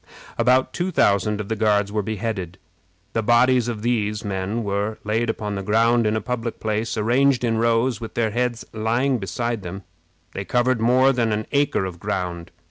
[0.39, 2.57] ]About two thousand of the Guards were beheaded.
[3.13, 7.43] The bodies of these men were laid upon the ground in a public place, arranged
[7.43, 9.83] in rows, with their heads lying beside them.
[10.31, 12.49] They covered more than an acre of ground.